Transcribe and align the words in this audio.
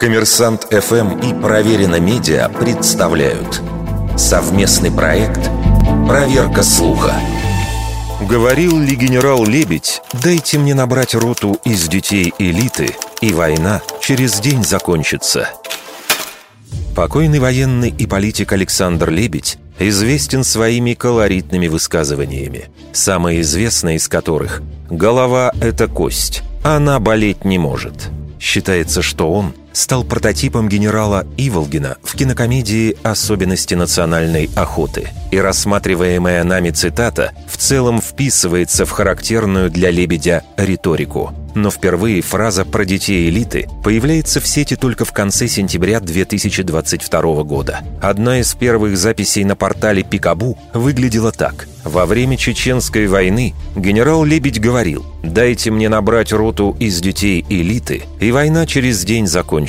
Коммерсант 0.00 0.64
ФМ 0.70 1.20
и 1.20 1.40
Проверено 1.40 2.00
Медиа 2.00 2.48
представляют 2.48 3.62
совместный 4.16 4.90
проект 4.90 5.48
«Проверка 6.06 6.62
слуха». 6.62 7.14
Говорил 8.20 8.78
ли 8.78 8.96
генерал 8.96 9.44
Лебедь, 9.44 10.02
дайте 10.12 10.58
мне 10.58 10.74
набрать 10.74 11.14
роту 11.14 11.58
из 11.64 11.86
детей 11.88 12.34
элиты, 12.38 12.94
и 13.20 13.32
война 13.32 13.82
через 14.00 14.40
день 14.40 14.64
закончится. 14.64 15.48
Покойный 16.96 17.38
военный 17.38 17.90
и 17.90 18.06
политик 18.06 18.52
Александр 18.52 19.10
Лебедь 19.10 19.58
известен 19.78 20.42
своими 20.42 20.94
колоритными 20.94 21.68
высказываниями, 21.68 22.66
самое 22.92 23.40
известное 23.42 23.94
из 23.94 24.08
которых 24.08 24.60
«Голова– 24.90 25.52
это 25.60 25.86
кость, 25.86 26.42
она 26.64 26.98
болеть 26.98 27.44
не 27.44 27.58
может». 27.58 28.10
Считается, 28.38 29.00
что 29.00 29.32
он 29.32 29.54
стал 29.74 30.04
прототипом 30.04 30.68
генерала 30.68 31.26
Иволгина 31.36 31.98
в 32.02 32.16
кинокомедии 32.16 32.96
«Особенности 33.02 33.74
национальной 33.74 34.48
охоты». 34.54 35.10
И 35.30 35.38
рассматриваемая 35.38 36.44
нами 36.44 36.70
цитата 36.70 37.32
в 37.48 37.58
целом 37.58 38.00
вписывается 38.00 38.86
в 38.86 38.90
характерную 38.90 39.70
для 39.70 39.90
«Лебедя» 39.90 40.42
риторику– 40.56 41.34
но 41.54 41.70
впервые 41.70 42.20
фраза 42.20 42.64
про 42.64 42.84
детей 42.84 43.28
элиты 43.28 43.68
появляется 43.82 44.40
в 44.40 44.46
сети 44.46 44.76
только 44.76 45.04
в 45.04 45.12
конце 45.12 45.48
сентября 45.48 46.00
2022 46.00 47.42
года. 47.44 47.80
Одна 48.02 48.40
из 48.40 48.54
первых 48.54 48.96
записей 48.98 49.44
на 49.44 49.56
портале 49.56 50.02
Пикабу 50.02 50.58
выглядела 50.72 51.32
так. 51.32 51.68
Во 51.84 52.06
время 52.06 52.36
Чеченской 52.36 53.06
войны 53.06 53.54
генерал 53.76 54.24
Лебедь 54.24 54.60
говорил 54.60 55.04
«Дайте 55.22 55.70
мне 55.70 55.88
набрать 55.88 56.32
роту 56.32 56.76
из 56.80 57.00
детей 57.00 57.44
элиты, 57.48 58.04
и 58.20 58.32
война 58.32 58.66
через 58.66 59.04
день 59.04 59.26
закончится». 59.26 59.63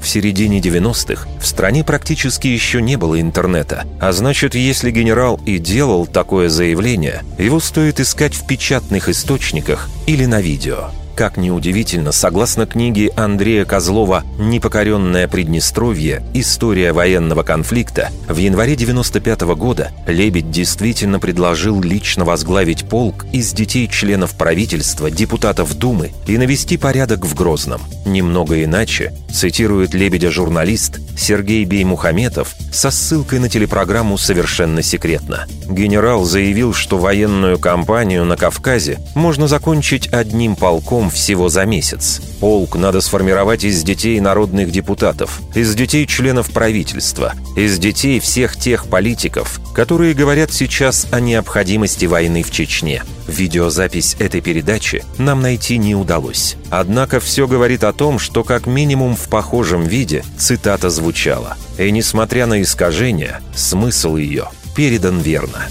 В 0.00 0.08
середине 0.08 0.60
90-х 0.60 1.28
в 1.40 1.46
стране 1.46 1.84
практически 1.84 2.48
еще 2.48 2.80
не 2.80 2.96
было 2.96 3.20
интернета, 3.20 3.84
а 4.00 4.12
значит, 4.12 4.54
если 4.54 4.90
генерал 4.90 5.40
и 5.46 5.58
делал 5.58 6.06
такое 6.06 6.48
заявление, 6.48 7.22
его 7.38 7.60
стоит 7.60 8.00
искать 8.00 8.34
в 8.34 8.46
печатных 8.46 9.08
источниках 9.08 9.88
или 10.06 10.24
на 10.24 10.40
видео. 10.40 10.90
Как 11.14 11.36
ни 11.36 11.50
удивительно, 11.50 12.10
согласно 12.10 12.66
книге 12.66 13.10
Андрея 13.16 13.66
Козлова 13.66 14.24
«Непокоренное 14.38 15.28
Приднестровье. 15.28 16.22
История 16.32 16.94
военного 16.94 17.42
конфликта», 17.42 18.10
в 18.28 18.36
январе 18.38 18.76
95 18.76 19.42
-го 19.42 19.54
года 19.54 19.92
Лебедь 20.06 20.50
действительно 20.50 21.20
предложил 21.20 21.82
лично 21.82 22.24
возглавить 22.24 22.88
полк 22.88 23.26
из 23.30 23.52
детей 23.52 23.88
членов 23.88 24.34
правительства, 24.36 25.10
депутатов 25.10 25.76
Думы 25.76 26.12
и 26.26 26.38
навести 26.38 26.78
порядок 26.78 27.26
в 27.26 27.34
Грозном. 27.34 27.82
Немного 28.06 28.64
иначе, 28.64 29.12
цитирует 29.30 29.92
Лебедя 29.92 30.30
журналист 30.30 30.98
Сергей 31.16 31.66
Беймухаметов 31.66 32.54
со 32.72 32.90
ссылкой 32.90 33.38
на 33.38 33.48
телепрограмму 33.48 34.18
«Совершенно 34.18 34.82
секретно». 34.82 35.46
Генерал 35.68 36.24
заявил, 36.24 36.74
что 36.74 36.98
военную 36.98 37.58
кампанию 37.58 38.24
на 38.24 38.36
Кавказе 38.36 38.98
можно 39.14 39.46
закончить 39.46 40.08
одним 40.12 40.56
полком 40.56 41.10
всего 41.10 41.48
за 41.48 41.64
месяц. 41.64 42.20
Полк 42.40 42.76
надо 42.76 43.00
сформировать 43.00 43.64
из 43.64 43.82
детей 43.82 44.18
народных 44.20 44.70
депутатов, 44.70 45.40
из 45.54 45.74
детей 45.74 46.06
членов 46.06 46.50
правительства, 46.50 47.34
из 47.56 47.78
детей 47.78 48.18
всех 48.20 48.56
тех 48.56 48.86
политиков, 48.86 49.60
которые 49.74 50.14
говорят 50.14 50.52
сейчас 50.52 51.06
о 51.10 51.20
необходимости 51.20 52.06
войны 52.06 52.42
в 52.42 52.50
Чечне. 52.50 53.02
Видеозапись 53.26 54.16
этой 54.18 54.40
передачи 54.40 55.04
нам 55.18 55.42
найти 55.42 55.78
не 55.78 55.94
удалось. 55.94 56.56
Однако 56.70 57.20
все 57.20 57.46
говорит 57.46 57.84
о 57.84 57.92
том, 57.92 58.18
что 58.18 58.44
как 58.44 58.66
минимум 58.66 59.16
в 59.16 59.28
похожем 59.28 59.84
виде 59.84 60.24
цитата 60.38 60.90
звучала. 60.90 61.56
И 61.78 61.90
несмотря 61.90 62.46
на 62.46 62.62
искажения, 62.62 63.40
смысл 63.54 64.16
ее 64.16 64.48
передан 64.74 65.20
верно. 65.20 65.68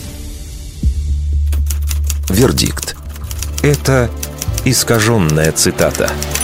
Вердикт. 2.29 2.95
Это 3.61 4.09
искаженная 4.65 5.51
цитата– 5.51 6.09